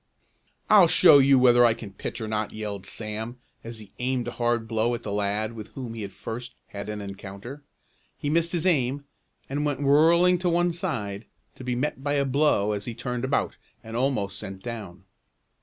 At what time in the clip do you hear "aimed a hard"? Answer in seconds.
3.99-4.67